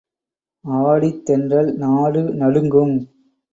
[0.65, 2.95] ஆடித் தென்றல் நாடு நடுங்கும்.